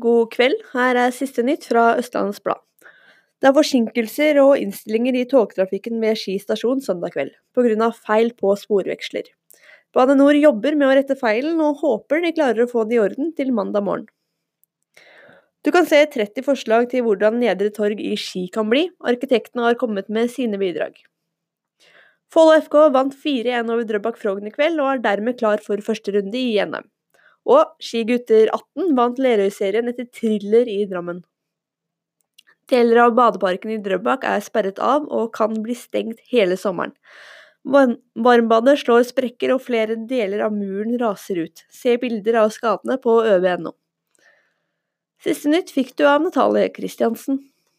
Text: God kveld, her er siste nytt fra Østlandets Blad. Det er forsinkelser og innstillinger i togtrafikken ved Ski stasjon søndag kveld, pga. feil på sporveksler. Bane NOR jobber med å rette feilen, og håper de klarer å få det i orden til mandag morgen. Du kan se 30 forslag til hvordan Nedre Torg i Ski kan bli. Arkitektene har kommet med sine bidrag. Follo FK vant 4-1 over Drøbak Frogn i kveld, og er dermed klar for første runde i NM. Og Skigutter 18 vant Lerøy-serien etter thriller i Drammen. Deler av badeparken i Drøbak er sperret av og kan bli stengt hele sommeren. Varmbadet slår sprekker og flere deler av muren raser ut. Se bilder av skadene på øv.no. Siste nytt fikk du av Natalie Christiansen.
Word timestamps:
God 0.00 0.30
kveld, 0.32 0.60
her 0.72 0.96
er 0.96 1.12
siste 1.12 1.44
nytt 1.44 1.66
fra 1.68 1.94
Østlandets 2.00 2.40
Blad. 2.44 2.62
Det 3.40 3.48
er 3.48 3.56
forsinkelser 3.56 4.38
og 4.42 4.54
innstillinger 4.60 5.16
i 5.16 5.26
togtrafikken 5.28 6.00
ved 6.02 6.18
Ski 6.20 6.36
stasjon 6.40 6.82
søndag 6.84 7.14
kveld, 7.14 7.34
pga. 7.56 7.90
feil 8.06 8.32
på 8.36 8.54
sporveksler. 8.56 9.28
Bane 9.96 10.14
NOR 10.14 10.38
jobber 10.38 10.76
med 10.78 10.88
å 10.88 10.94
rette 10.96 11.16
feilen, 11.18 11.58
og 11.60 11.80
håper 11.82 12.22
de 12.22 12.32
klarer 12.36 12.64
å 12.64 12.70
få 12.70 12.84
det 12.86 12.96
i 12.96 13.02
orden 13.02 13.32
til 13.36 13.52
mandag 13.56 13.84
morgen. 13.84 14.06
Du 15.64 15.72
kan 15.74 15.88
se 15.88 15.98
30 16.14 16.46
forslag 16.46 16.86
til 16.92 17.04
hvordan 17.04 17.40
Nedre 17.42 17.72
Torg 17.74 17.98
i 18.00 18.14
Ski 18.16 18.46
kan 18.52 18.70
bli. 18.70 18.86
Arkitektene 19.04 19.66
har 19.66 19.80
kommet 19.80 20.08
med 20.08 20.30
sine 20.32 20.60
bidrag. 20.60 20.94
Follo 22.30 22.54
FK 22.62 22.76
vant 22.94 23.16
4-1 23.24 23.68
over 23.72 23.84
Drøbak 23.88 24.16
Frogn 24.20 24.46
i 24.48 24.54
kveld, 24.54 24.78
og 24.80 24.94
er 24.94 25.04
dermed 25.04 25.40
klar 25.40 25.60
for 25.64 25.82
første 25.84 26.14
runde 26.14 26.38
i 26.38 26.56
NM. 26.62 26.86
Og 27.48 27.74
Skigutter 27.82 28.50
18 28.52 28.94
vant 28.98 29.18
Lerøy-serien 29.22 29.88
etter 29.90 30.08
thriller 30.12 30.68
i 30.68 30.84
Drammen. 30.90 31.22
Deler 32.70 33.02
av 33.06 33.16
badeparken 33.18 33.72
i 33.74 33.80
Drøbak 33.82 34.24
er 34.28 34.42
sperret 34.44 34.78
av 34.78 35.08
og 35.10 35.32
kan 35.34 35.56
bli 35.64 35.74
stengt 35.74 36.20
hele 36.30 36.58
sommeren. 36.60 36.94
Varmbadet 37.66 38.78
slår 38.80 39.04
sprekker 39.08 39.52
og 39.52 39.64
flere 39.66 39.98
deler 40.08 40.46
av 40.46 40.54
muren 40.54 40.96
raser 41.00 41.42
ut. 41.44 41.64
Se 41.68 41.96
bilder 42.00 42.38
av 42.44 42.54
skadene 42.54 42.96
på 43.02 43.18
øv.no. 43.26 43.74
Siste 45.20 45.50
nytt 45.52 45.72
fikk 45.74 45.96
du 45.98 46.06
av 46.08 46.22
Natalie 46.24 46.70
Christiansen. 46.72 47.42